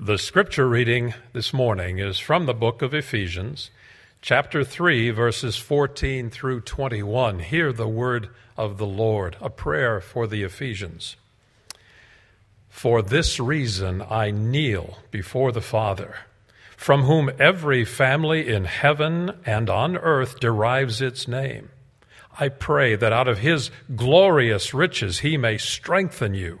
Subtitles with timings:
[0.00, 3.72] The scripture reading this morning is from the book of Ephesians,
[4.22, 7.40] chapter 3, verses 14 through 21.
[7.40, 11.16] Hear the word of the Lord, a prayer for the Ephesians.
[12.68, 16.14] For this reason I kneel before the Father,
[16.76, 21.70] from whom every family in heaven and on earth derives its name.
[22.38, 26.60] I pray that out of his glorious riches he may strengthen you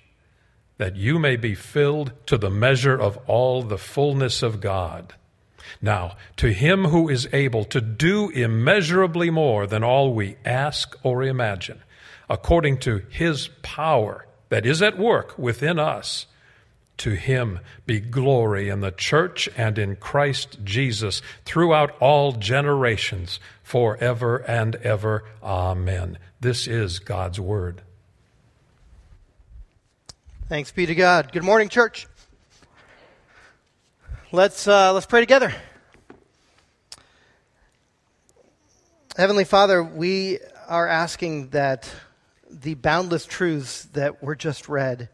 [0.81, 5.13] that you may be filled to the measure of all the fullness of God.
[5.79, 11.21] Now, to him who is able to do immeasurably more than all we ask or
[11.21, 11.83] imagine,
[12.27, 16.25] according to his power that is at work within us,
[16.97, 24.37] to him be glory in the church and in Christ Jesus throughout all generations, forever
[24.37, 25.25] and ever.
[25.43, 26.17] Amen.
[26.39, 27.83] This is God's word.
[30.51, 31.31] Thanks be to God.
[31.31, 32.07] Good morning, church.
[34.33, 35.53] Let's, uh, let's pray together.
[39.15, 41.89] Heavenly Father, we are asking that
[42.49, 45.07] the boundless truths that were just read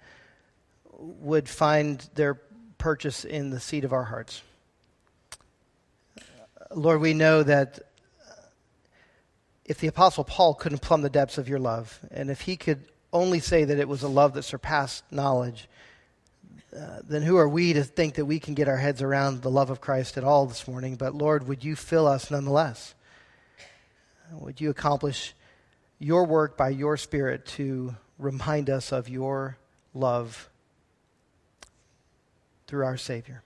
[0.98, 2.42] would find their
[2.80, 4.42] purchase in the seat of our hearts.
[6.74, 7.82] Lord, we know that
[9.66, 12.88] if the Apostle Paul couldn't plumb the depths of your love, and if he could
[13.18, 15.68] only say that it was a love that surpassed knowledge,
[16.76, 19.50] uh, then who are we to think that we can get our heads around the
[19.50, 20.96] love of Christ at all this morning?
[20.96, 22.94] But Lord, would you fill us nonetheless?
[24.32, 25.34] Would you accomplish
[26.00, 29.58] your work by your Spirit to remind us of your
[29.94, 30.49] love
[32.67, 33.44] through our Savior?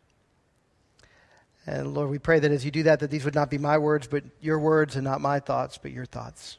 [1.68, 3.78] And Lord, we pray that as you do that, that these would not be my
[3.78, 6.58] words, but your words, and not my thoughts, but your thoughts.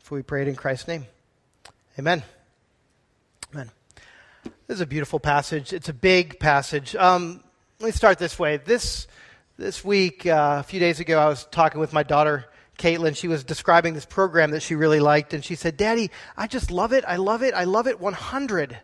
[0.00, 1.06] For we pray it in Christ's name.
[1.98, 2.22] Amen.
[3.54, 3.70] Amen.
[4.44, 5.72] This is a beautiful passage.
[5.72, 6.94] It's a big passage.
[6.94, 7.42] Um,
[7.80, 8.58] let me start this way.
[8.58, 9.06] This,
[9.56, 12.44] this week, uh, a few days ago, I was talking with my daughter,
[12.78, 13.16] Caitlin.
[13.16, 16.70] She was describing this program that she really liked, and she said, Daddy, I just
[16.70, 17.02] love it.
[17.08, 17.54] I love it.
[17.54, 18.78] I love it 100.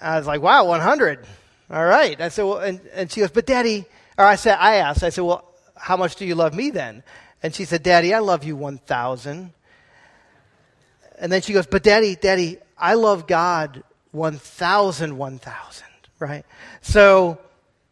[0.00, 1.26] I was like, wow, 100.
[1.70, 2.18] All right.
[2.18, 3.84] I said, well, and, and she goes, but Daddy,
[4.16, 7.02] or I said, I asked, I said, well, how much do you love me then?
[7.42, 9.52] And she said, Daddy, I love you 1,000.
[11.20, 15.86] And then she goes, But daddy, daddy, I love God 1,000, 1,000,
[16.18, 16.44] right?
[16.80, 17.38] So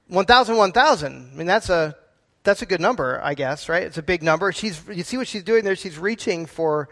[0.09, 1.31] 1,000, 1,000.
[1.33, 1.95] I mean, that's a,
[2.43, 3.83] that's a good number, I guess, right?
[3.83, 4.51] It's a big number.
[4.51, 5.77] She's, you see what she's doing there?
[5.77, 6.89] She's reaching for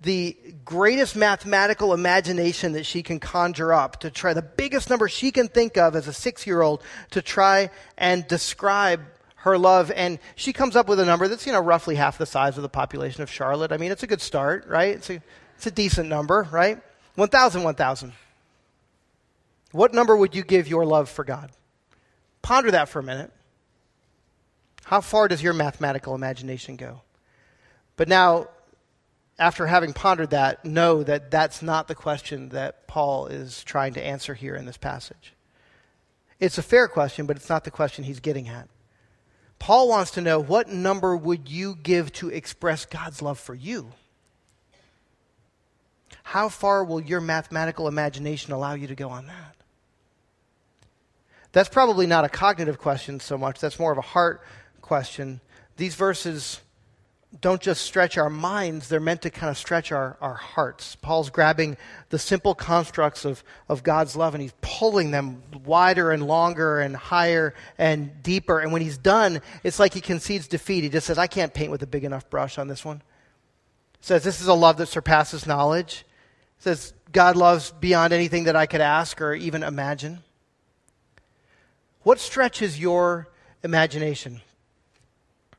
[0.00, 5.30] the greatest mathematical imagination that she can conjure up to try the biggest number she
[5.30, 9.00] can think of as a six year old to try and describe
[9.36, 9.90] her love.
[9.90, 12.62] And she comes up with a number that's, you know, roughly half the size of
[12.62, 13.72] the population of Charlotte.
[13.72, 14.96] I mean, it's a good start, right?
[14.96, 15.20] It's a,
[15.62, 16.80] it's a decent number, right?
[17.14, 18.12] 1,000, 1,000.
[19.70, 21.52] What number would you give your love for God?
[22.42, 23.30] Ponder that for a minute.
[24.82, 27.02] How far does your mathematical imagination go?
[27.96, 28.48] But now,
[29.38, 34.04] after having pondered that, know that that's not the question that Paul is trying to
[34.04, 35.32] answer here in this passage.
[36.40, 38.68] It's a fair question, but it's not the question he's getting at.
[39.60, 43.92] Paul wants to know what number would you give to express God's love for you?
[46.22, 49.56] How far will your mathematical imagination allow you to go on that?
[51.52, 54.42] That's probably not a cognitive question so much, that's more of a heart
[54.80, 55.40] question.
[55.76, 56.60] These verses
[57.40, 60.96] don't just stretch our minds, they're meant to kind of stretch our, our hearts.
[60.96, 61.78] Paul's grabbing
[62.10, 66.94] the simple constructs of, of God's love and he's pulling them wider and longer and
[66.94, 68.60] higher and deeper.
[68.60, 70.82] And when he's done, it's like he concedes defeat.
[70.82, 73.00] He just says, I can't paint with a big enough brush on this one.
[74.02, 76.04] says, This is a love that surpasses knowledge
[76.62, 80.20] says God loves beyond anything that I could ask or even imagine.
[82.04, 83.28] What stretches your
[83.64, 84.40] imagination?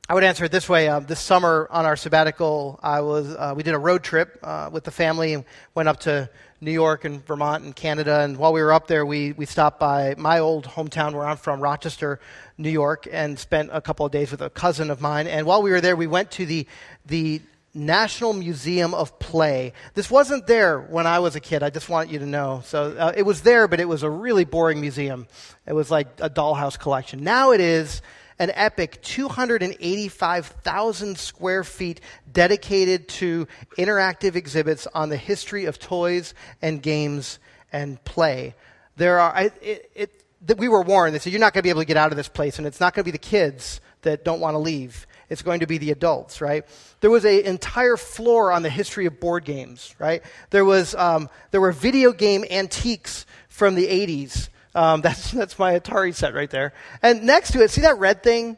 [0.07, 0.87] I would answer it this way.
[0.87, 4.69] Uh, this summer on our sabbatical, I was, uh, we did a road trip uh,
[4.71, 5.43] with the family and
[5.75, 6.29] went up to
[6.61, 8.21] New York and Vermont and Canada.
[8.21, 11.37] And while we were up there, we, we stopped by my old hometown where I'm
[11.37, 12.21] from, Rochester,
[12.57, 15.27] New York, and spent a couple of days with a cousin of mine.
[15.27, 16.65] And while we were there, we went to the,
[17.05, 17.41] the
[17.73, 19.73] National Museum of Play.
[19.95, 21.63] This wasn't there when I was a kid.
[21.63, 22.61] I just want you to know.
[22.65, 25.27] So uh, it was there, but it was a really boring museum.
[25.65, 27.23] It was like a dollhouse collection.
[27.23, 28.03] Now it is
[28.39, 33.47] an epic 285,000 square feet dedicated to
[33.77, 37.39] interactive exhibits on the history of toys and games
[37.71, 38.55] and play.
[38.97, 40.23] There are, I, it, it,
[40.57, 41.15] we were warned.
[41.15, 42.67] They said, You're not going to be able to get out of this place, and
[42.67, 45.07] it's not going to be the kids that don't want to leave.
[45.29, 46.65] It's going to be the adults, right?
[46.99, 50.23] There was an entire floor on the history of board games, right?
[50.49, 55.79] There, was, um, there were video game antiques from the 80s um, that's, that's my
[55.79, 56.73] Atari set right there.
[57.01, 58.57] And next to it, see that red thing?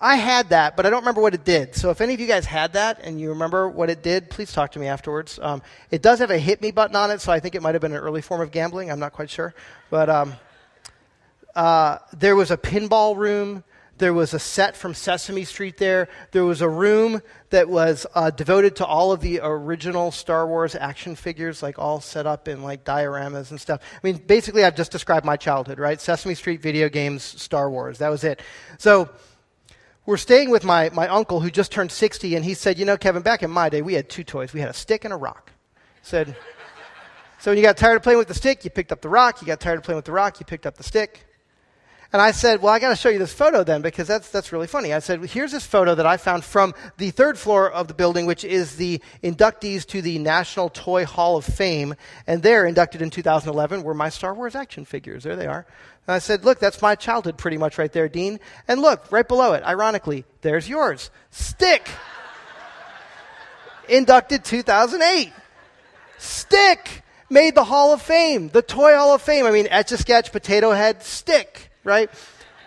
[0.00, 1.74] I had that, but I don't remember what it did.
[1.76, 4.52] So if any of you guys had that and you remember what it did, please
[4.52, 5.38] talk to me afterwards.
[5.40, 7.74] Um, it does have a hit me button on it, so I think it might
[7.74, 8.90] have been an early form of gambling.
[8.90, 9.54] I'm not quite sure.
[9.90, 10.34] But um,
[11.54, 13.64] uh, there was a pinball room.
[13.98, 16.08] There was a set from Sesame Street there.
[16.32, 20.74] There was a room that was uh, devoted to all of the original Star Wars
[20.74, 23.80] action figures, like all set up in like dioramas and stuff.
[23.94, 26.00] I mean, basically, I've just described my childhood, right?
[26.00, 27.98] Sesame Street, video games, Star Wars.
[27.98, 28.42] That was it.
[28.78, 29.08] So
[30.06, 32.96] we're staying with my, my uncle who just turned 60, and he said, You know,
[32.96, 34.52] Kevin, back in my day, we had two toys.
[34.52, 35.52] We had a stick and a rock.
[36.02, 36.36] He said,
[37.38, 39.40] So when you got tired of playing with the stick, you picked up the rock.
[39.40, 41.26] You got tired of playing with the rock, you picked up the stick.
[42.12, 44.52] And I said, Well, I got to show you this photo then because that's, that's
[44.52, 44.92] really funny.
[44.92, 48.26] I said, Here's this photo that I found from the third floor of the building,
[48.26, 51.94] which is the inductees to the National Toy Hall of Fame.
[52.26, 55.24] And they're inducted in 2011 were my Star Wars action figures.
[55.24, 55.66] There they are.
[56.06, 58.38] And I said, Look, that's my childhood pretty much right there, Dean.
[58.68, 61.10] And look, right below it, ironically, there's yours.
[61.30, 61.88] Stick!
[63.88, 65.32] inducted 2008.
[66.18, 67.02] Stick!
[67.30, 69.46] Made the Hall of Fame, the Toy Hall of Fame.
[69.46, 72.10] I mean, Etch a Sketch, Potato Head, Stick right?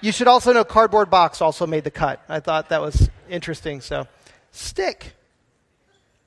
[0.02, 2.24] You should also know Cardboard Box also made the cut.
[2.30, 3.82] I thought that was interesting.
[3.82, 4.08] So,
[4.52, 5.14] stick.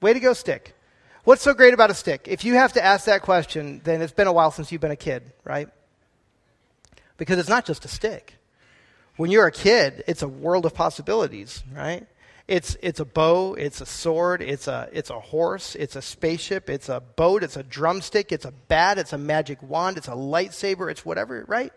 [0.00, 0.75] Way to go, stick.
[1.25, 2.26] What's so great about a stick?
[2.26, 4.90] If you have to ask that question, then it's been a while since you've been
[4.90, 5.69] a kid, right?
[7.19, 8.34] Because it's not just a stick.
[9.16, 12.06] When you're a kid, it's a world of possibilities, right?
[12.48, 16.69] It's, it's a bow, it's a sword, it's a, it's a horse, it's a spaceship,
[16.69, 20.12] it's a boat, it's a drumstick, it's a bat, it's a magic wand, it's a
[20.12, 21.72] lightsaber, it's whatever, right?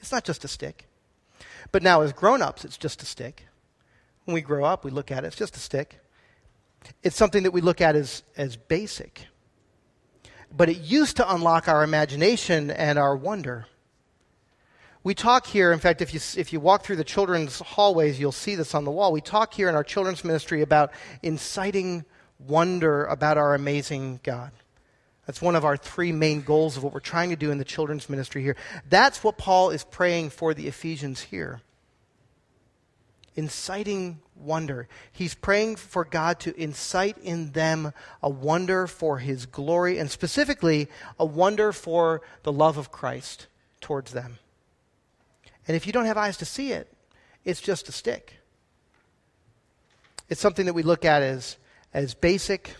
[0.00, 0.86] It's not just a stick.
[1.72, 3.46] But now, as grown ups, it's just a stick.
[4.24, 6.00] When we grow up, we look at it, it's just a stick.
[7.02, 9.26] It's something that we look at as, as basic.
[10.54, 13.66] But it used to unlock our imagination and our wonder.
[15.02, 18.32] We talk here, in fact, if you, if you walk through the children's hallways, you'll
[18.32, 19.12] see this on the wall.
[19.12, 20.92] We talk here in our children's ministry about
[21.22, 22.04] inciting
[22.38, 24.50] wonder about our amazing God.
[25.30, 27.64] That's one of our three main goals of what we're trying to do in the
[27.64, 28.56] children's ministry here.
[28.88, 31.60] That's what Paul is praying for the Ephesians here.
[33.36, 34.88] Inciting wonder.
[35.12, 40.88] He's praying for God to incite in them a wonder for his glory, and specifically,
[41.16, 43.46] a wonder for the love of Christ
[43.80, 44.40] towards them.
[45.68, 46.92] And if you don't have eyes to see it,
[47.44, 48.34] it's just a stick.
[50.28, 51.56] It's something that we look at as,
[51.94, 52.74] as basic,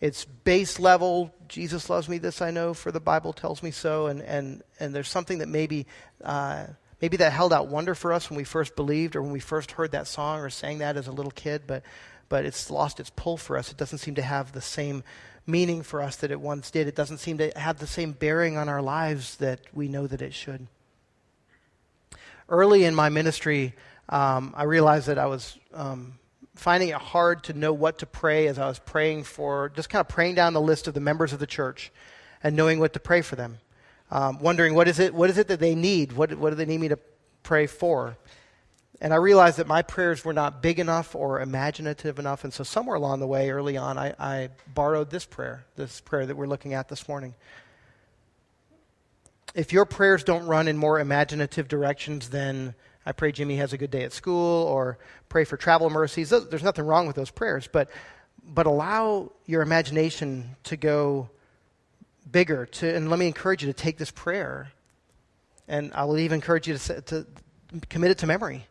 [0.00, 1.34] it's base level.
[1.48, 4.06] Jesus loves me, this I know, for the Bible tells me so.
[4.06, 5.86] And, and, and there's something that maybe,
[6.22, 6.66] uh,
[7.00, 9.72] maybe that held out wonder for us when we first believed or when we first
[9.72, 11.82] heard that song or sang that as a little kid, but,
[12.28, 13.70] but it's lost its pull for us.
[13.70, 15.02] It doesn't seem to have the same
[15.46, 16.86] meaning for us that it once did.
[16.86, 20.22] It doesn't seem to have the same bearing on our lives that we know that
[20.22, 20.66] it should.
[22.48, 23.74] Early in my ministry,
[24.10, 26.17] um, I realized that I was um,
[26.58, 30.00] finding it hard to know what to pray as I was praying for, just kind
[30.00, 31.92] of praying down the list of the members of the church
[32.42, 33.58] and knowing what to pray for them.
[34.10, 36.12] Um, wondering what is it, what is it that they need?
[36.12, 36.98] What, what do they need me to
[37.42, 38.16] pray for?
[39.00, 42.42] And I realized that my prayers were not big enough or imaginative enough.
[42.42, 46.26] And so, somewhere along the way, early on, I, I borrowed this prayer, this prayer
[46.26, 47.34] that we're looking at this morning.
[49.54, 52.74] If your prayers don't run in more imaginative directions than
[53.08, 54.98] I pray Jimmy has a good day at school or
[55.30, 56.28] pray for travel mercies.
[56.28, 57.90] There's nothing wrong with those prayers, but,
[58.44, 61.30] but allow your imagination to go
[62.30, 62.66] bigger.
[62.66, 64.72] To, and let me encourage you to take this prayer,
[65.68, 67.26] and I will even encourage you to, to
[67.88, 68.66] commit it to memory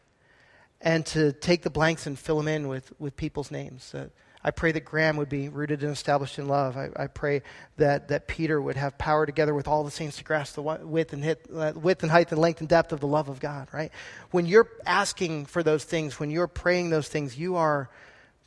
[0.87, 3.93] and to take the blanks and fill them in with, with people's names.
[3.93, 4.07] Uh,
[4.41, 6.77] I pray that Graham would be rooted and established in love.
[6.77, 7.41] I, I, pray
[7.75, 11.11] that, that Peter would have power together with all the saints to grasp the width
[11.11, 13.67] and, hit, uh, width and height and length and depth of the love of God,
[13.73, 13.91] right?
[14.31, 17.89] When you're asking for those things, when you're praying those things, you are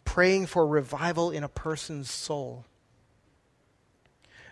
[0.06, 2.64] praying for revival in a person's soul.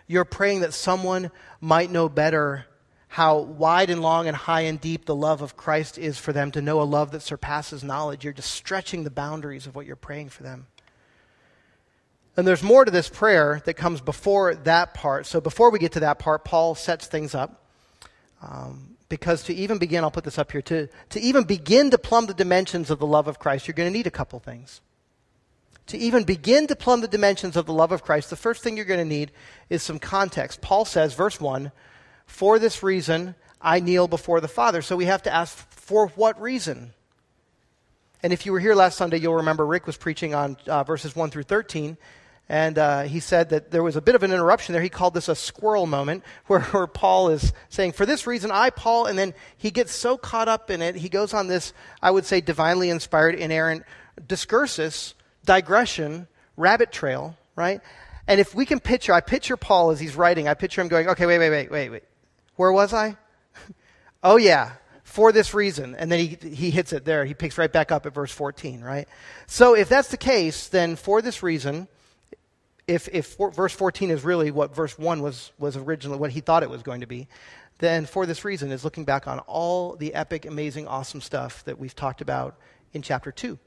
[0.05, 2.67] You're praying that someone might know better
[3.09, 6.51] how wide and long and high and deep the love of Christ is for them
[6.51, 8.23] to know a love that surpasses knowledge.
[8.23, 10.67] You're just stretching the boundaries of what you're praying for them.
[12.37, 15.25] And there's more to this prayer that comes before that part.
[15.25, 17.63] So before we get to that part, Paul sets things up.
[18.41, 21.97] Um, because to even begin, I'll put this up here, to, to even begin to
[21.97, 24.81] plumb the dimensions of the love of Christ, you're going to need a couple things.
[25.87, 28.77] To even begin to plumb the dimensions of the love of Christ, the first thing
[28.77, 29.31] you're going to need
[29.67, 30.61] is some context.
[30.61, 31.71] Paul says, verse 1,
[32.29, 34.81] For this reason I kneel before the Father.
[34.81, 36.93] So we have to ask, for what reason?
[38.23, 41.15] And if you were here last Sunday, you'll remember Rick was preaching on uh, verses
[41.15, 41.97] 1 through 13.
[42.47, 44.81] And uh, he said that there was a bit of an interruption there.
[44.81, 48.69] He called this a squirrel moment, where, where, Paul is saying, For this reason, I,
[48.69, 52.11] Paul, and then he gets so caught up in it, he goes on this, I
[52.11, 53.83] would say, divinely inspired, inerrant
[54.25, 55.13] discursus,
[55.45, 57.81] digression, rabbit trail, right?
[58.27, 61.09] And if we can picture, I picture Paul as he's writing, I picture him going,
[61.09, 62.03] Okay, wait, wait, wait, wait, wait.
[62.59, 63.15] Where was I?
[64.23, 64.73] oh, yeah,
[65.05, 65.95] for this reason.
[65.95, 67.23] And then he, he hits it there.
[67.23, 69.07] He picks right back up at verse 14, right?
[69.47, 71.87] So if that's the case, then for this reason,
[72.85, 76.41] if, if for, verse 14 is really what verse 1 was, was originally, what he
[76.41, 77.29] thought it was going to be,
[77.77, 81.79] then for this reason is looking back on all the epic, amazing, awesome stuff that
[81.79, 82.59] we've talked about
[82.91, 83.57] in chapter 2.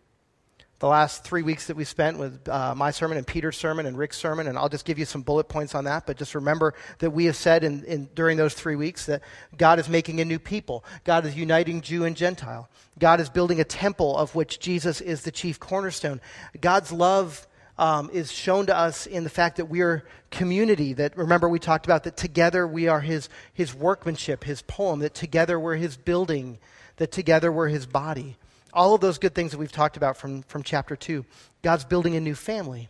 [0.83, 3.97] The last three weeks that we spent with uh, my sermon and Peter's sermon and
[3.97, 6.07] Rick's sermon, and I'll just give you some bullet points on that.
[6.07, 9.23] But just remember that we have said in, in, during those three weeks that
[9.57, 10.85] God is making a new people.
[11.05, 12.69] God is uniting Jew and Gentile.
[12.99, 16.21] God is building a temple of which Jesus is the chief cornerstone.
[16.61, 17.47] God's love
[17.79, 20.95] um, is shown to us in the fact that we are community.
[20.95, 24.99] That remember we talked about that together we are his his workmanship, his poem.
[24.99, 26.59] That together we're his building.
[26.97, 28.37] That together we're his body.
[28.73, 31.25] All of those good things that we've talked about from, from chapter 2.
[31.63, 32.89] God's building a new family.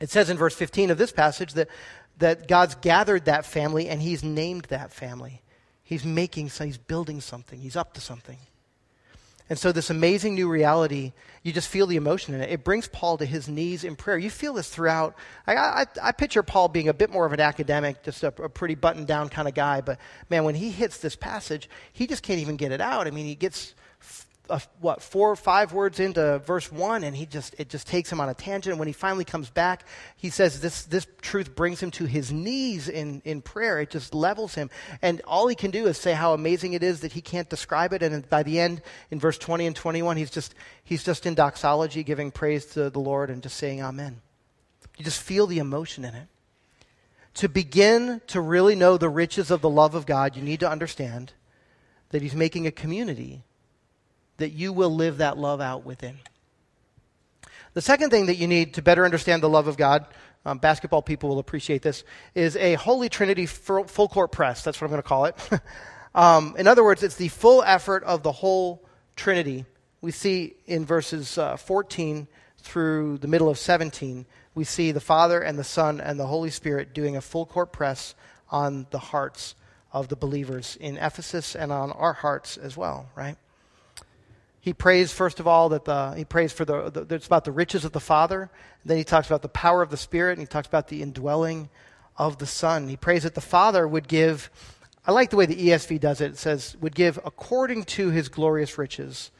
[0.00, 1.68] It says in verse 15 of this passage that,
[2.18, 5.42] that God's gathered that family and he's named that family.
[5.84, 8.38] He's making, something he's building something, he's up to something.
[9.50, 11.12] And so, this amazing new reality,
[11.42, 12.50] you just feel the emotion in it.
[12.50, 14.16] It brings Paul to his knees in prayer.
[14.16, 15.14] You feel this throughout.
[15.46, 18.48] I, I, I picture Paul being a bit more of an academic, just a, a
[18.48, 19.82] pretty buttoned down kind of guy.
[19.82, 19.98] But
[20.30, 23.06] man, when he hits this passage, he just can't even get it out.
[23.06, 23.74] I mean, he gets
[24.50, 28.12] uh, what four or five words into verse one, and he just it just takes
[28.12, 28.72] him on a tangent.
[28.72, 29.86] And when he finally comes back,
[30.16, 33.80] he says this this truth brings him to his knees in in prayer.
[33.80, 34.68] It just levels him,
[35.00, 37.92] and all he can do is say how amazing it is that he can't describe
[37.94, 38.02] it.
[38.02, 41.34] And by the end, in verse twenty and twenty one, he's just he's just in
[41.34, 44.20] doxology, giving praise to the Lord and just saying Amen.
[44.98, 46.28] You just feel the emotion in it.
[47.34, 50.70] To begin to really know the riches of the love of God, you need to
[50.70, 51.32] understand
[52.10, 53.42] that He's making a community
[54.38, 56.18] that you will live that love out within.
[57.74, 60.06] The second thing that you need to better understand the love of God,
[60.44, 64.62] um, basketball people will appreciate this, is a Holy Trinity full court press.
[64.62, 65.36] That's what I'm going to call it.
[66.14, 68.84] um, in other words, it's the full effort of the whole
[69.16, 69.64] Trinity.
[70.00, 75.40] We see in verses uh, 14 through the middle of 17, we see the Father
[75.40, 78.14] and the Son and the Holy Spirit doing a full court press
[78.50, 79.54] on the hearts
[79.92, 83.36] of the believers in Ephesus and on our hearts as well, right?
[84.64, 87.52] He prays first of all that the, he prays for the, the it's about the
[87.52, 88.48] riches of the father.
[88.82, 91.68] Then he talks about the power of the spirit and he talks about the indwelling
[92.16, 92.88] of the son.
[92.88, 94.48] He prays that the father would give
[95.06, 96.30] i like the way the esv does it.
[96.30, 99.30] It says would give according to his glorious riches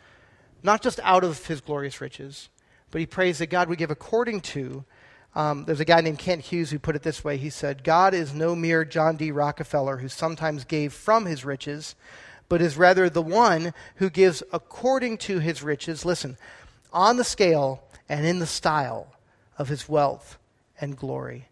[0.63, 2.51] not just out of his glorious riches
[2.91, 4.85] but he prays that god would give according to
[5.35, 7.39] um, there's a guy named kent hughes who put it this way.
[7.39, 9.31] He said god is no mere john d.
[9.31, 11.95] Rockefeller who sometimes gave from his riches
[12.49, 16.37] but is rather the one who gives according to his riches, listen,
[16.93, 19.09] on the scale and in the style
[19.59, 20.39] of his wealth
[20.81, 21.49] and glory.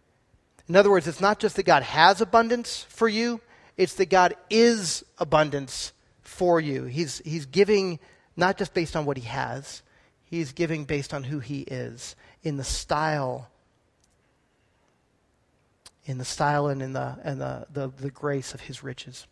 [0.68, 3.40] In other words, it's not just that God has abundance for you,
[3.76, 6.84] it's that God is abundance for you.
[6.84, 7.98] He's, he's giving
[8.36, 9.82] not just based on what he has,
[10.24, 13.48] he's giving based on who he is in the style
[16.04, 19.26] in the style and in the and the, the, the grace of his riches.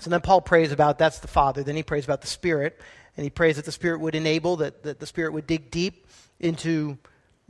[0.00, 1.62] So then Paul prays about that's the Father.
[1.62, 2.78] Then he prays about the Spirit,
[3.16, 6.06] and he prays that the Spirit would enable, that, that the Spirit would dig deep
[6.38, 6.98] into,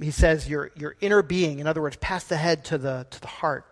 [0.01, 1.59] he says, your, your inner being.
[1.59, 3.67] In other words, past the head to the, to the heart.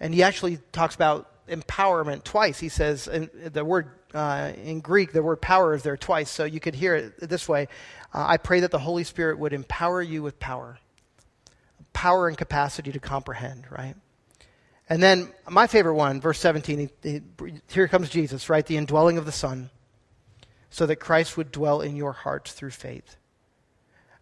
[0.00, 2.58] And he actually talks about empowerment twice.
[2.58, 6.60] He says, the word uh, in Greek, the word power is there twice, so you
[6.60, 7.68] could hear it this way
[8.14, 10.78] uh, I pray that the Holy Spirit would empower you with power,
[11.92, 13.94] power and capacity to comprehend, right?
[14.88, 17.22] And then my favorite one, verse 17, he, he,
[17.68, 18.64] here comes Jesus, right?
[18.64, 19.70] The indwelling of the Son,
[20.70, 23.16] so that Christ would dwell in your hearts through faith.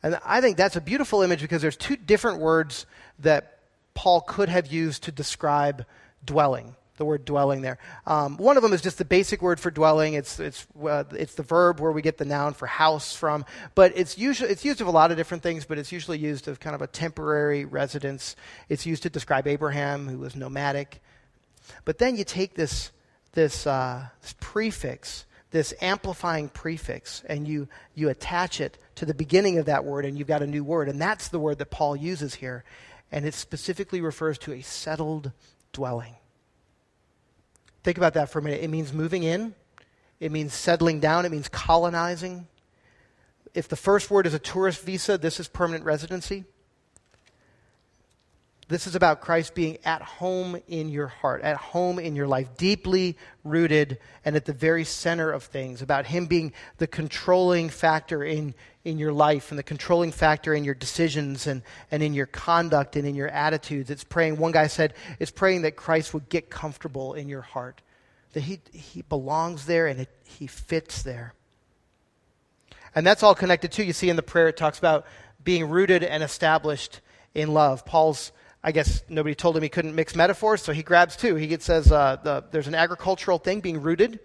[0.03, 2.87] And I think that's a beautiful image because there's two different words
[3.21, 3.59] that
[3.95, 5.87] Paul could have used to describe
[6.25, 6.77] dwelling.
[6.97, 7.79] The word dwelling there.
[8.07, 10.15] Um, one of them is just the basic word for dwelling.
[10.15, 13.45] It's, it's, uh, it's the verb where we get the noun for house from.
[13.75, 16.49] But it's, usually, it's used of a lot of different things, but it's usually used
[16.49, 18.37] of kind of a temporary residence.
[18.69, 21.01] It's used to describe Abraham, who was nomadic.
[21.85, 22.93] But then you take this,
[23.33, 29.59] this, uh, this prefix, this amplifying prefix, and you, you attach it to the beginning
[29.59, 30.89] of that word, and you've got a new word.
[30.89, 32.65] And that's the word that Paul uses here.
[33.13, 35.33] And it specifically refers to a settled
[35.73, 36.17] dwelling.
[37.87, 38.65] Think about that for a minute.
[38.65, 39.55] It means moving in,
[40.19, 42.49] it means settling down, it means colonizing.
[43.55, 46.47] If the first word is a tourist visa, this is permanent residency.
[48.69, 52.57] This is about Christ being at home in your heart, at home in your life,
[52.57, 58.25] deeply rooted and at the very center of things, about Him being the controlling factor
[58.25, 58.55] in,
[58.85, 62.97] in your life and the controlling factor in your decisions and, and in your conduct
[62.97, 63.89] and in your attitudes.
[63.89, 67.83] It's praying, one guy said, it's praying that Christ would get comfortable in your heart,
[68.33, 71.35] that He, he belongs there and it, He fits there.
[72.97, 75.07] And that's all connected to, you see in the prayer, it talks about
[75.45, 77.01] being rooted and established
[77.33, 77.85] in love.
[77.85, 78.33] Paul's
[78.63, 81.37] I guess nobody told him he couldn't mix metaphors, so he grabs two.
[81.37, 84.19] He says uh, the, there's an agricultural thing being rooted,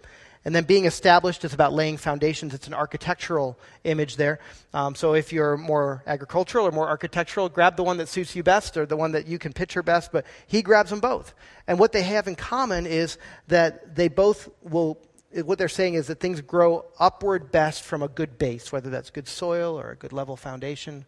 [0.44, 2.52] and then being established is about laying foundations.
[2.52, 4.40] It's an architectural image there.
[4.74, 8.42] Um, so if you're more agricultural or more architectural, grab the one that suits you
[8.42, 11.34] best or the one that you can picture best, but he grabs them both.
[11.68, 14.98] And what they have in common is that they both will
[15.44, 19.08] what they're saying is that things grow upward best from a good base, whether that's
[19.08, 21.06] good soil or a good level foundation.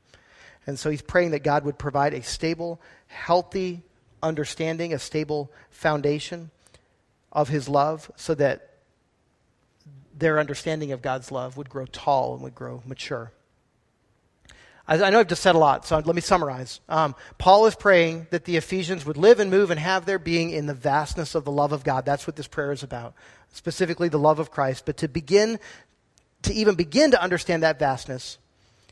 [0.66, 3.82] And so he's praying that God would provide a stable, healthy
[4.22, 6.50] understanding, a stable foundation
[7.32, 8.70] of his love so that
[10.16, 13.32] their understanding of God's love would grow tall and would grow mature.
[14.86, 16.80] I, know I've just said a lot, so let me summarize.
[16.90, 20.50] Um, Paul is praying that the Ephesians would live and move and have their being
[20.50, 22.04] in the vastness of the love of God.
[22.04, 23.14] That's what this prayer is about,
[23.50, 24.84] specifically the love of Christ.
[24.84, 25.58] But to begin,
[26.42, 28.36] to even begin to understand that vastness,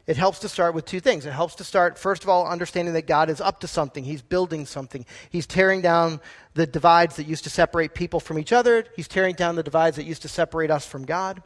[0.06, 1.26] it helps to start with two things.
[1.26, 4.02] It helps to start, first of all, understanding that God is up to something.
[4.02, 5.06] He's building something.
[5.30, 6.20] He's tearing down
[6.54, 8.84] the divides that used to separate people from each other.
[8.96, 11.42] He's tearing down the divides that used to separate us from God.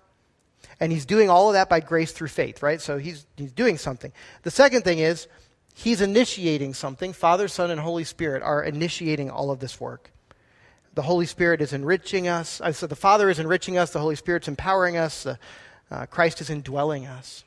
[0.80, 2.80] And he's doing all of that by grace through faith, right?
[2.80, 4.12] So he's, he's doing something.
[4.42, 5.28] The second thing is,
[5.74, 7.12] he's initiating something.
[7.12, 10.11] Father, Son, and Holy Spirit are initiating all of this work.
[10.94, 12.62] The Holy Spirit is enriching us.
[12.62, 13.90] I said the Father is enriching us.
[13.90, 15.26] The Holy Spirit's empowering us.
[15.90, 17.44] Uh, Christ is indwelling us.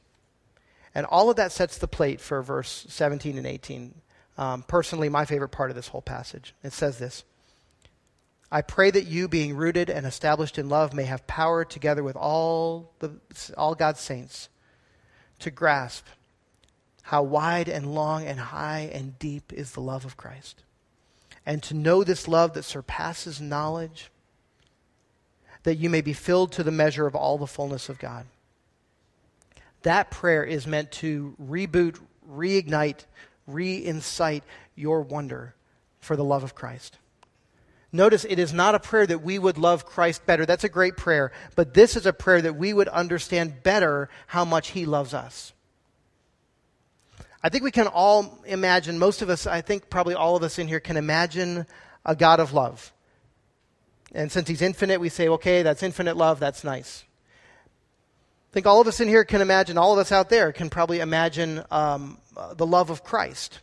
[1.00, 3.94] And all of that sets the plate for verse 17 and 18.
[4.38, 6.54] Um, personally, my favorite part of this whole passage.
[6.62, 7.24] It says this
[8.52, 12.18] I pray that you, being rooted and established in love, may have power together with
[12.18, 13.16] all, the,
[13.58, 14.50] all God's saints
[15.40, 16.06] to grasp
[17.04, 20.64] how wide and long and high and deep is the love of Christ.
[21.46, 24.12] And to know this love that surpasses knowledge,
[25.64, 28.26] that you may be filled to the measure of all the fullness of God.
[29.84, 33.06] That prayer is meant to reboot, reignite,
[33.50, 34.42] reincite
[34.76, 35.56] your wonder
[36.00, 36.98] for the love of Christ.
[37.92, 40.46] Notice it is not a prayer that we would love Christ better.
[40.46, 41.32] That's a great prayer.
[41.56, 45.54] But this is a prayer that we would understand better how much He loves us.
[47.42, 50.60] I think we can all imagine, most of us, I think probably all of us
[50.60, 51.66] in here can imagine
[52.06, 52.94] a God of love.
[54.12, 57.06] And since He's infinite, we say, okay, that's infinite love, that's nice.
[58.50, 60.72] I think all of us in here can imagine, all of us out there can
[60.72, 62.18] probably imagine um,
[62.56, 63.60] the love of Christ.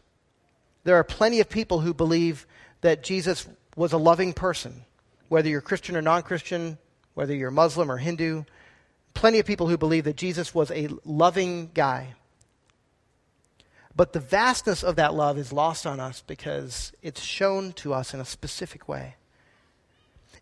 [0.85, 2.47] There are plenty of people who believe
[2.83, 4.85] that Jesus was a loving person,
[5.29, 6.79] whether you're Christian or non Christian,
[7.15, 8.45] whether you're Muslim or Hindu.
[9.13, 12.15] Plenty of people who believe that Jesus was a loving guy.
[13.97, 18.15] But the vastness of that love is lost on us because it's shown to us
[18.15, 19.17] in a specific way.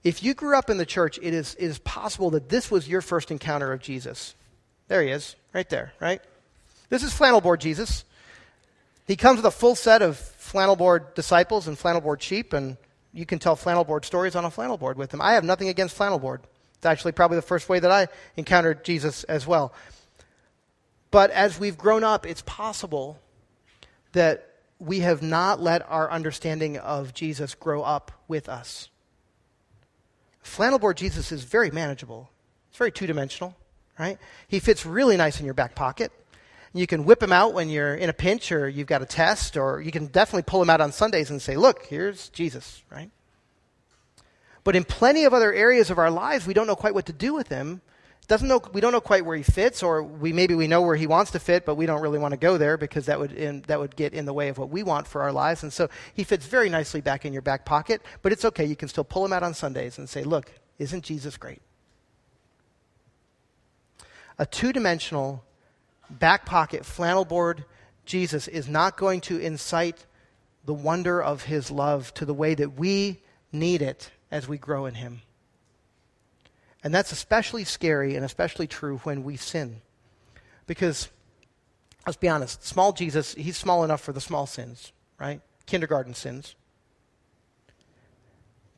[0.05, 2.87] If you grew up in the church, it is, it is possible that this was
[2.87, 4.35] your first encounter of Jesus.
[4.87, 6.21] There he is, right there, right?
[6.90, 8.05] This is flannel board Jesus.
[9.07, 12.77] He comes with a full set of flannel board disciples and flannel board sheep, and
[13.14, 15.23] you can tell flannel board stories on a flannel board with him.
[15.23, 16.43] I have nothing against flannel board.
[16.77, 19.73] It's actually probably the first way that I encountered Jesus as well.
[21.11, 23.19] But as we've grown up, it's possible
[24.12, 28.90] that we have not let our understanding of Jesus grow up with us.
[30.44, 32.30] Flannel board Jesus is very manageable.
[32.68, 33.57] It's very two dimensional,
[33.98, 34.18] right?
[34.46, 36.12] He fits really nice in your back pocket.
[36.74, 39.57] You can whip him out when you're in a pinch or you've got a test,
[39.57, 43.11] or you can definitely pull him out on Sundays and say, Look, here's Jesus, right?
[44.64, 47.12] But in plenty of other areas of our lives, we don't know quite what to
[47.12, 47.80] do with him.
[48.26, 50.96] Doesn't know, we don't know quite where he fits, or we, maybe we know where
[50.96, 53.32] he wants to fit, but we don't really want to go there because that would,
[53.32, 55.62] in, that would get in the way of what we want for our lives.
[55.62, 58.64] And so he fits very nicely back in your back pocket, but it's okay.
[58.64, 61.60] You can still pull him out on Sundays and say, Look, isn't Jesus great?
[64.38, 65.44] A two dimensional,
[66.10, 67.64] back pocket, flannel board
[68.04, 70.06] Jesus is not going to incite
[70.64, 73.20] the wonder of his love to the way that we
[73.52, 75.22] need it as we grow in him.
[76.85, 79.81] And that's especially scary and especially true when we sin.
[80.66, 81.09] Because,
[82.07, 85.40] let's be honest, small Jesus, he's small enough for the small sins, right?
[85.64, 86.55] Kindergarten sins.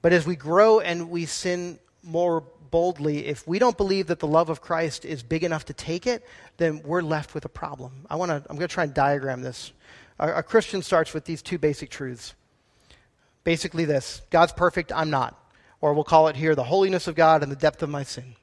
[0.02, 4.26] But as we grow and we sin more boldly, if we don't believe that the
[4.28, 6.24] love of Christ is big enough to take it,
[6.58, 8.06] then we're left with a problem.
[8.08, 9.72] I want to I'm going to try and diagram this.
[10.20, 12.34] A, a Christian starts with these two basic truths.
[13.42, 15.36] Basically this, God's perfect, I'm not
[15.80, 18.36] or we'll call it here the holiness of God and the depth of my sin.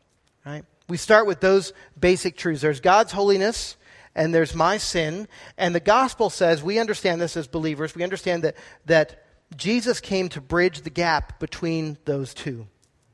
[0.45, 0.63] Right?
[0.87, 2.61] We start with those basic truths.
[2.61, 3.77] There's God's holiness
[4.15, 5.27] and there's my sin.
[5.57, 10.29] And the gospel says, we understand this as believers, we understand that, that Jesus came
[10.29, 12.67] to bridge the gap between those two.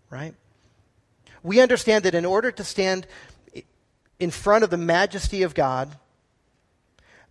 [0.09, 0.33] Right?
[1.43, 3.07] We understand that in order to stand
[4.19, 5.97] in front of the majesty of God,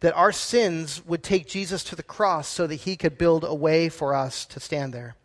[0.00, 3.54] that our sins would take Jesus to the cross so that he could build a
[3.54, 5.16] way for us to stand there.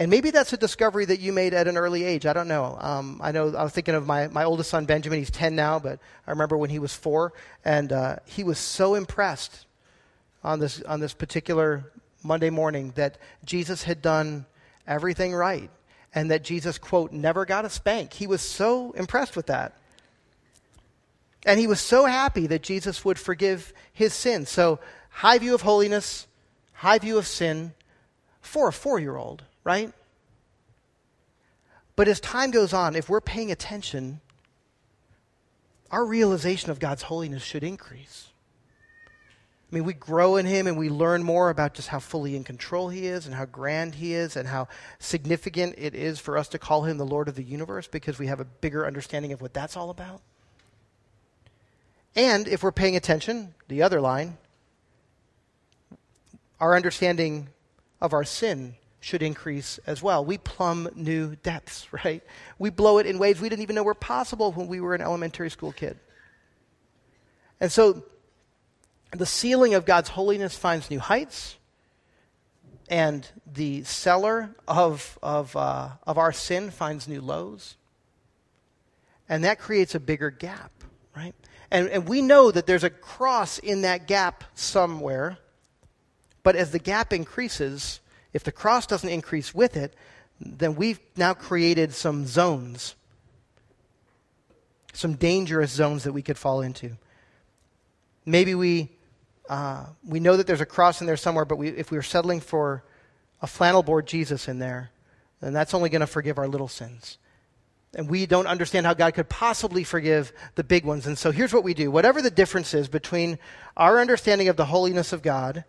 [0.00, 2.24] And maybe that's a discovery that you made at an early age.
[2.24, 2.78] I don't know.
[2.80, 5.18] Um, I know I was thinking of my, my oldest son, Benjamin.
[5.18, 7.34] He's 10 now, but I remember when he was four,
[7.66, 9.66] and uh, he was so impressed
[10.42, 11.84] on this, on this particular
[12.22, 14.46] Monday morning that Jesus had done
[14.86, 15.68] everything right
[16.14, 18.14] and that Jesus, quote, never got a spank.
[18.14, 19.76] He was so impressed with that.
[21.44, 24.46] And he was so happy that Jesus would forgive his sin.
[24.46, 26.26] So, high view of holiness,
[26.72, 27.74] high view of sin
[28.40, 29.92] for a four year old right?
[31.96, 34.20] But as time goes on, if we're paying attention,
[35.90, 38.28] our realization of God's holiness should increase.
[39.70, 42.42] I mean, we grow in Him and we learn more about just how fully in
[42.42, 44.66] control He is and how grand He is and how
[44.98, 48.26] significant it is for us to call Him the Lord of the universe because we
[48.26, 50.22] have a bigger understanding of what that's all about.
[52.16, 54.38] And if we're paying attention, the other line,
[56.58, 57.48] our understanding
[58.00, 60.24] of our sin should increase as well.
[60.24, 62.22] We plumb new depths, right?
[62.58, 65.00] We blow it in ways we didn't even know were possible when we were an
[65.00, 65.98] elementary school kid.
[67.60, 68.04] And so
[69.12, 71.56] the ceiling of God's holiness finds new heights,
[72.88, 77.76] and the cellar of, of, uh, of our sin finds new lows.
[79.28, 80.72] And that creates a bigger gap,
[81.16, 81.34] right?
[81.70, 85.38] And, and we know that there's a cross in that gap somewhere,
[86.42, 88.00] but as the gap increases,
[88.32, 89.94] if the cross doesn't increase with it,
[90.40, 92.94] then we've now created some zones,
[94.92, 96.96] some dangerous zones that we could fall into.
[98.24, 98.90] Maybe we,
[99.48, 102.02] uh, we know that there's a cross in there somewhere, but we, if we are
[102.02, 102.84] settling for
[103.42, 104.90] a flannel board Jesus in there,
[105.40, 107.18] then that's only going to forgive our little sins.
[107.94, 111.06] And we don't understand how God could possibly forgive the big ones.
[111.06, 113.38] And so here's what we do whatever the difference is between
[113.76, 115.64] our understanding of the holiness of God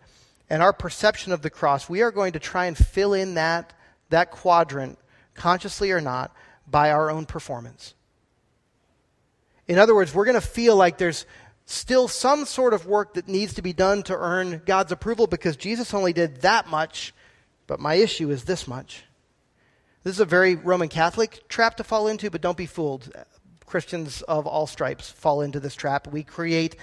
[0.50, 3.72] and our perception of the cross, we are going to try and fill in that,
[4.10, 4.98] that quadrant,
[5.34, 6.34] consciously or not,
[6.66, 7.94] by our own performance.
[9.68, 11.24] In other words, we're going to feel like there's
[11.66, 15.56] still some sort of work that needs to be done to earn God's approval because
[15.56, 17.14] Jesus only did that much,
[17.66, 19.04] but my issue is this much.
[20.02, 23.12] This is a very Roman Catholic trap to fall into, but don't be fooled.
[23.64, 26.08] Christians of all stripes fall into this trap.
[26.08, 26.76] We create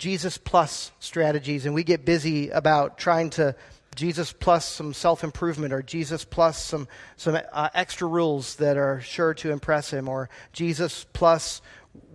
[0.00, 3.54] Jesus plus strategies, and we get busy about trying to
[3.94, 9.02] Jesus plus some self improvement, or Jesus plus some, some uh, extra rules that are
[9.02, 11.60] sure to impress him, or Jesus plus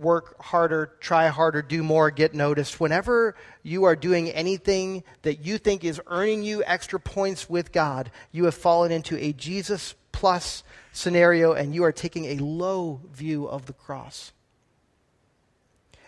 [0.00, 2.80] work harder, try harder, do more, get noticed.
[2.80, 8.10] Whenever you are doing anything that you think is earning you extra points with God,
[8.32, 13.46] you have fallen into a Jesus plus scenario and you are taking a low view
[13.46, 14.32] of the cross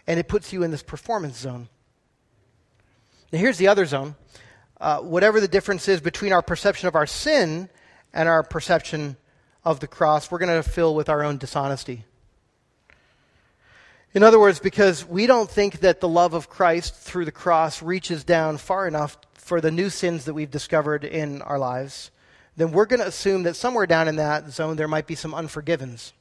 [0.09, 1.69] and it puts you in this performance zone.
[3.31, 4.17] Now, here's the other zone.
[4.81, 7.69] Uh, whatever the difference is between our perception of our sin
[8.15, 9.19] and our perception
[9.65, 12.05] of the cross, we're going to fill with our own dishonesty.
[14.15, 17.83] In other words, because we don't think that the love of Christ through the cross
[17.83, 22.11] reaches down far enough for the new sins that we've discovered in our lives,
[22.57, 25.35] then we're going to assume that somewhere down in that zone there might be some
[25.35, 26.15] unforgivens.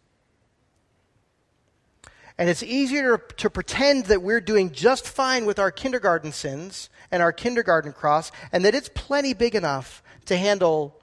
[2.38, 7.24] And it's easier to, pretend that we're doing just fine with our kindergarten sins and
[7.24, 11.00] our kindergarten cross, and that it's plenty big enough to handle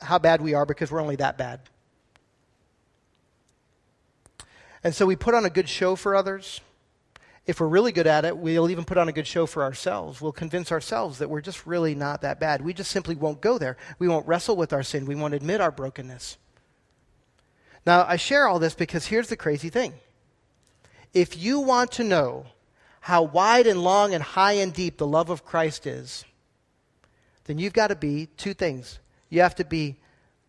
[0.00, 1.60] how bad we are because we're only that bad.
[4.84, 6.60] And so we put on a good show for others.
[7.46, 10.20] If we're really good at it, we'll even put on a good show for ourselves.
[10.20, 12.62] We'll convince ourselves that we're just really not that bad.
[12.62, 13.76] We just simply won't go there.
[13.98, 15.04] We won't wrestle with our sin.
[15.04, 16.38] We won't admit our brokenness.
[17.84, 19.94] Now, I share all this because here's the crazy thing.
[21.14, 22.46] If you want to know
[23.00, 26.24] how wide and long and high and deep the love of Christ is,
[27.44, 28.98] then you've got to be two things.
[29.30, 29.96] You have to be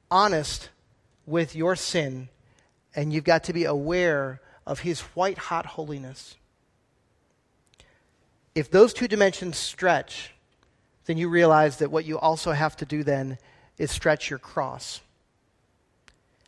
[0.09, 0.69] honest
[1.27, 2.29] with your sin,
[2.95, 6.35] and you've got to be aware of his white hot holiness.
[8.55, 10.31] If those two dimensions stretch,
[11.05, 13.37] then you realize that what you also have to do then
[13.77, 15.01] is stretch your cross.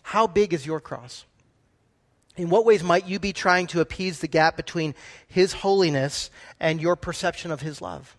[0.02, 1.26] How big is your cross?
[2.38, 4.94] In what ways might you be trying to appease the gap between
[5.28, 8.16] His holiness and your perception of His love?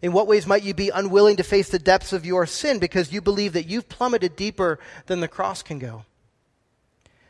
[0.00, 3.12] In what ways might you be unwilling to face the depths of your sin because
[3.12, 6.04] you believe that you've plummeted deeper than the cross can go?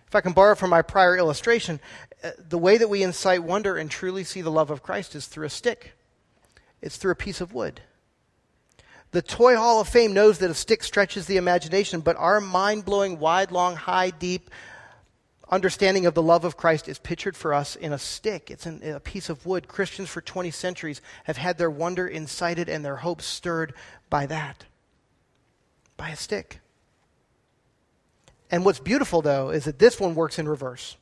[0.06, 1.80] If I can borrow from my prior illustration,
[2.22, 5.26] uh, the way that we incite wonder and truly see the love of Christ is
[5.26, 5.92] through a stick,
[6.82, 7.80] it's through a piece of wood.
[9.12, 12.84] The Toy Hall of Fame knows that a stick stretches the imagination, but our mind
[12.84, 14.50] blowing, wide, long, high, deep
[15.50, 18.50] understanding of the love of Christ is pictured for us in a stick.
[18.50, 19.68] It's in a piece of wood.
[19.68, 23.74] Christians for 20 centuries have had their wonder incited and their hopes stirred
[24.08, 24.64] by that,
[25.96, 26.60] by a stick.
[28.50, 30.96] And what's beautiful, though, is that this one works in reverse.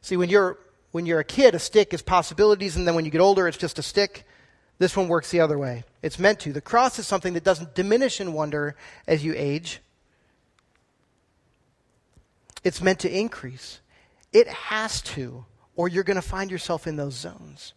[0.00, 0.58] See, when you're,
[0.92, 3.58] when you're a kid, a stick is possibilities, and then when you get older, it's
[3.58, 4.24] just a stick.
[4.78, 5.84] This one works the other way.
[6.02, 6.52] It's meant to.
[6.52, 9.80] The cross is something that doesn't diminish in wonder as you age,
[12.64, 13.80] it's meant to increase.
[14.32, 15.44] It has to,
[15.76, 17.74] or you're going to find yourself in those zones.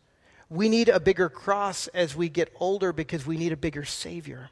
[0.49, 4.49] We need a bigger cross as we get older because we need a bigger Savior.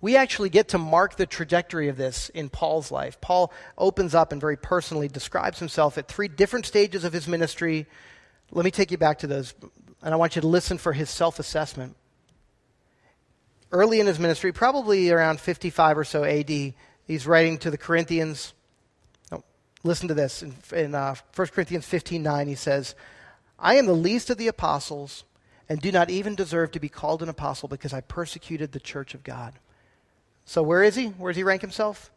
[0.00, 3.20] We actually get to mark the trajectory of this in Paul's life.
[3.20, 7.86] Paul opens up and very personally describes himself at three different stages of his ministry.
[8.50, 9.54] Let me take you back to those
[10.02, 11.96] and I want you to listen for his self assessment.
[13.72, 16.50] Early in his ministry, probably around 55 or so AD,
[17.10, 18.54] he's writing to the Corinthians.
[19.32, 19.42] Oh,
[19.82, 20.42] listen to this.
[20.42, 22.94] In, in uh, 1 Corinthians 15 9, he says,
[23.58, 25.24] I am the least of the apostles
[25.68, 29.14] and do not even deserve to be called an apostle because I persecuted the church
[29.14, 29.54] of God.
[30.44, 31.06] So, where is he?
[31.06, 32.10] Where does he rank himself?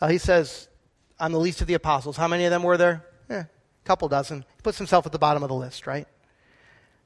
[0.00, 0.68] Uh, he says,
[1.18, 2.16] I'm the least of the apostles.
[2.16, 3.04] How many of them were there?
[3.28, 3.48] Eh, a
[3.84, 4.44] couple dozen.
[4.56, 6.06] He puts himself at the bottom of the list, right?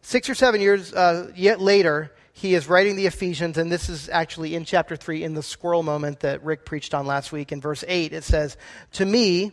[0.02, 4.08] Six or seven years uh, yet later, he is writing the Ephesians, and this is
[4.08, 7.52] actually in chapter 3 in the squirrel moment that Rick preached on last week.
[7.52, 8.56] In verse 8, it says,
[8.92, 9.52] To me,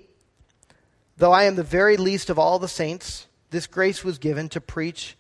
[1.18, 4.62] though I am the very least of all the saints, this grace was given to
[4.62, 5.18] preach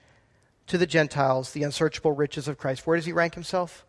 [0.67, 2.87] to the Gentiles the unsearchable riches of Christ.
[2.87, 3.85] Where does he rank himself?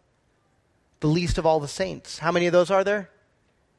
[1.01, 2.19] The least of all the saints.
[2.19, 3.11] How many of those are there?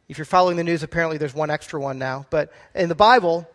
[0.07, 2.25] If you're following the news, apparently there's one extra one now.
[2.29, 3.49] But in the Bible,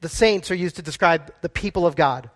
[0.00, 2.28] the saints are used to describe the people of God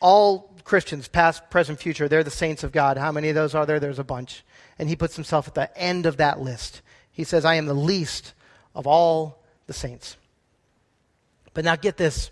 [0.00, 2.98] all Christians, past, present, future, they're the saints of God.
[2.98, 3.80] How many of those are there?
[3.80, 4.44] There's a bunch.
[4.78, 6.82] And he puts himself at the end of that list.
[7.10, 8.34] He says, I am the least
[8.74, 10.16] of all the saints.
[11.54, 12.30] But now get this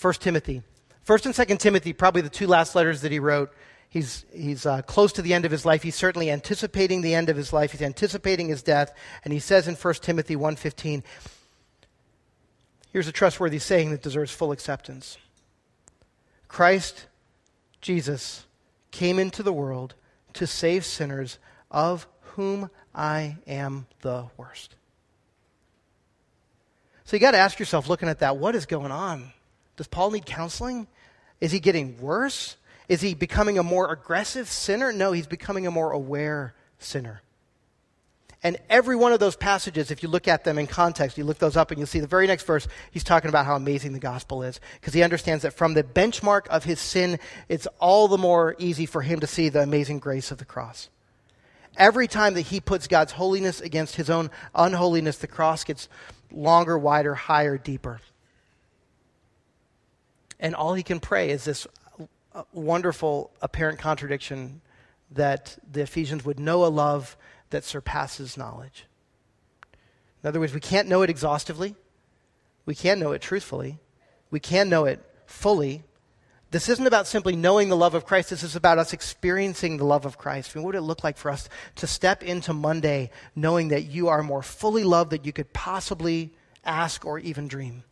[0.00, 0.62] 1 Timothy.
[1.06, 3.52] 1st and 2nd Timothy, probably the two last letters that he wrote.
[3.90, 5.82] He's, he's uh, close to the end of his life.
[5.82, 7.70] He's certainly anticipating the end of his life.
[7.70, 8.92] He's anticipating his death.
[9.22, 11.02] And he says in 1 Timothy 1.15,
[12.92, 15.18] here's a trustworthy saying that deserves full acceptance.
[16.48, 17.06] Christ
[17.80, 18.46] Jesus
[18.90, 19.94] came into the world
[20.34, 21.38] to save sinners,
[21.70, 24.74] of whom I am the worst.
[27.04, 29.32] So you got to ask yourself, looking at that, what is going on?
[29.76, 30.86] Does Paul need counseling?
[31.40, 32.56] Is he getting worse?
[32.88, 34.92] Is he becoming a more aggressive sinner?
[34.92, 37.20] No, he's becoming a more aware sinner.
[38.44, 41.38] And every one of those passages, if you look at them in context, you look
[41.38, 43.98] those up and you'll see the very next verse, he's talking about how amazing the
[43.98, 44.60] gospel is.
[44.78, 48.84] Because he understands that from the benchmark of his sin, it's all the more easy
[48.84, 50.90] for him to see the amazing grace of the cross.
[51.78, 55.88] Every time that he puts God's holiness against his own unholiness, the cross gets
[56.30, 58.00] longer, wider, higher, deeper.
[60.38, 61.66] And all he can pray is this
[62.34, 64.60] uh, wonderful apparent contradiction
[65.12, 67.16] that the Ephesians would know a love
[67.54, 68.84] that surpasses knowledge.
[70.22, 71.76] In other words, we can't know it exhaustively,
[72.66, 73.78] we can know it truthfully,
[74.28, 75.84] we can know it fully.
[76.50, 78.30] This isn't about simply knowing the love of Christ.
[78.30, 80.50] This is about us experiencing the love of Christ.
[80.50, 83.84] I mean, what would it look like for us to step into Monday knowing that
[83.84, 86.32] you are more fully loved than you could possibly
[86.64, 87.84] ask or even dream?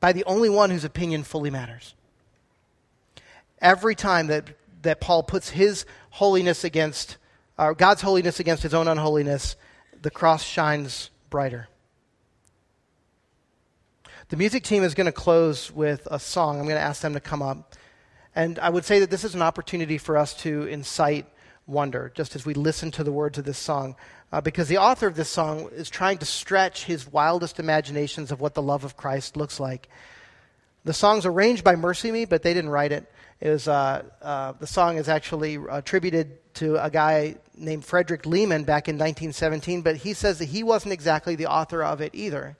[0.00, 1.94] By the only one whose opinion fully matters.
[3.60, 4.48] Every time that,
[4.82, 7.18] that Paul puts his holiness against
[7.58, 9.56] uh, God's holiness against his own unholiness,
[10.00, 11.68] the cross shines brighter.
[14.28, 16.58] The music team is going to close with a song.
[16.58, 17.74] I'm going to ask them to come up.
[18.34, 21.26] And I would say that this is an opportunity for us to incite
[21.66, 23.94] wonder, just as we listen to the words of this song,
[24.32, 28.40] uh, because the author of this song is trying to stretch his wildest imaginations of
[28.40, 29.88] what the love of Christ looks like.
[30.84, 33.12] The song's arranged by MercyMe, but they didn't write it.
[33.38, 38.64] it was, uh, uh, the song is actually attributed to a guy named Frederick Lehman
[38.64, 42.56] back in 1917, but he says that he wasn't exactly the author of it either.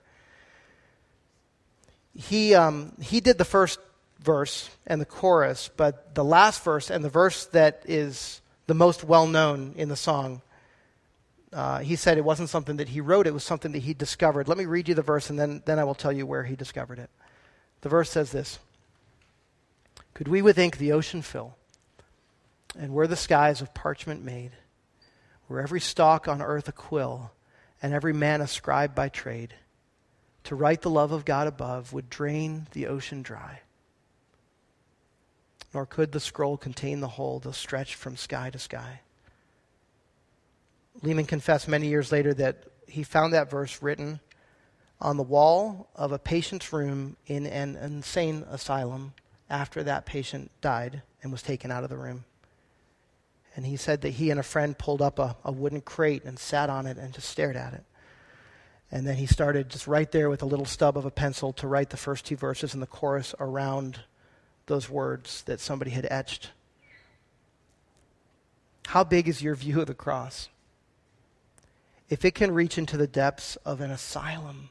[2.15, 3.79] He, um, he did the first
[4.19, 9.03] verse and the chorus, but the last verse and the verse that is the most
[9.03, 10.41] well known in the song,
[11.51, 14.47] uh, he said it wasn't something that he wrote, it was something that he discovered.
[14.47, 16.55] Let me read you the verse and then, then I will tell you where he
[16.55, 17.09] discovered it.
[17.81, 18.59] The verse says this
[20.13, 21.55] Could we with ink the ocean fill,
[22.77, 24.51] and were the skies of parchment made,
[25.47, 27.31] were every stalk on earth a quill,
[27.81, 29.53] and every man a scribe by trade,
[30.45, 33.61] to write the love of God above would drain the ocean dry.
[35.73, 39.01] Nor could the scroll contain the whole, though stretched from sky to sky.
[41.01, 44.19] Lehman confessed many years later that he found that verse written
[45.01, 49.13] on the wall of a patient's room in an insane asylum
[49.49, 52.23] after that patient died and was taken out of the room.
[53.55, 56.39] And he said that he and a friend pulled up a, a wooden crate and
[56.39, 57.83] sat on it and just stared at it.
[58.91, 61.67] And then he started just right there with a little stub of a pencil to
[61.67, 64.01] write the first two verses and the chorus around
[64.67, 66.51] those words that somebody had etched.
[68.87, 70.49] How big is your view of the cross?
[72.09, 74.69] If it can reach into the depths of an asylum,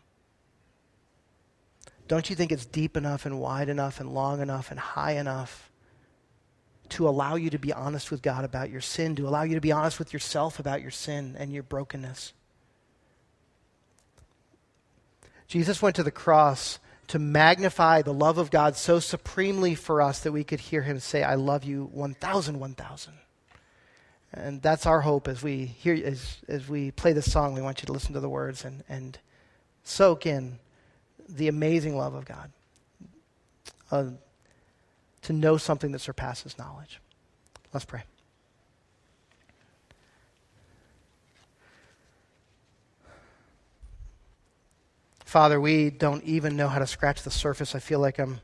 [2.06, 5.71] don't you think it's deep enough and wide enough and long enough and high enough
[6.90, 9.60] to allow you to be honest with God about your sin, to allow you to
[9.60, 12.32] be honest with yourself about your sin and your brokenness?
[15.48, 20.20] Jesus went to the cross to magnify the love of God so supremely for us
[20.20, 23.12] that we could hear him say, I love you 1,000, 1,000.
[24.32, 27.52] And that's our hope as we hear as, as we play this song.
[27.52, 29.18] We want you to listen to the words and, and
[29.84, 30.58] soak in
[31.28, 32.50] the amazing love of God,
[33.90, 34.04] uh,
[35.22, 37.00] to know something that surpasses knowledge.
[37.72, 38.02] Let's pray.
[45.24, 47.74] Father, we don't even know how to scratch the surface.
[47.74, 48.40] I feel like I'm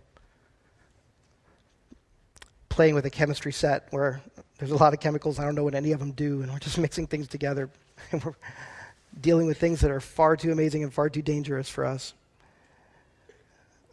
[2.69, 4.23] playing with a chemistry set where
[4.59, 5.39] there's a lot of chemicals.
[5.39, 7.71] I don't know what any of them do, and we're just mixing things together.
[8.13, 8.37] And we're
[9.21, 12.15] dealing with things that are far too amazing and far too dangerous for us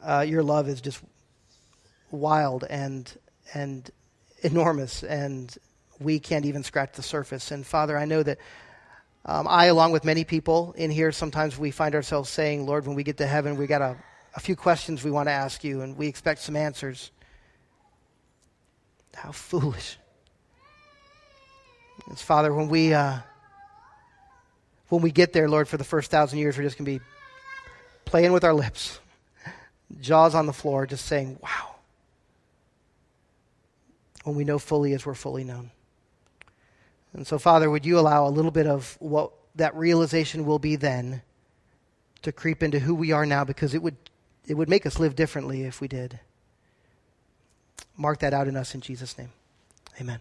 [0.06, 1.02] uh, your love is just
[2.12, 3.12] wild and
[3.54, 3.90] and
[4.42, 5.56] enormous, and
[6.00, 7.52] we can't even scratch the surface.
[7.52, 8.38] And Father, I know that
[9.26, 12.96] um, I, along with many people in here, sometimes we find ourselves saying, Lord, when
[12.96, 13.98] we get to heaven, we got a,
[14.36, 17.12] a few questions we want to ask you, and we expect some answers.
[19.16, 19.98] How foolish.
[22.12, 23.18] It's Father, when we uh,
[24.90, 27.06] when we get there, Lord, for the first thousand years, we're just going to be
[28.04, 29.00] playing with our lips
[30.02, 31.75] jaws on the floor, just saying, wow.
[34.26, 35.72] When we know fully as we're fully known.
[37.14, 40.76] And so, Father, would you allow a little bit of what that realization will be
[40.76, 41.22] then
[42.24, 43.96] to creep into who we are now because it would,
[44.48, 46.20] it would make us live differently if we did.
[47.96, 49.30] Mark that out in us in Jesus' name.
[50.02, 50.20] Amen.